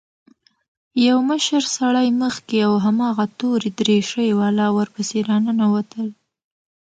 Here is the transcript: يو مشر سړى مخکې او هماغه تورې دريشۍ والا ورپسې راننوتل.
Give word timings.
يو 1.07 1.17
مشر 1.29 1.61
سړى 1.77 2.07
مخکې 2.23 2.57
او 2.67 2.73
هماغه 2.85 3.25
تورې 3.39 3.69
دريشۍ 3.79 4.29
والا 4.41 4.67
ورپسې 4.77 5.19
راننوتل. 5.29 6.07